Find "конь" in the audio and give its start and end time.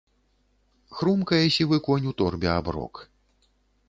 1.87-2.07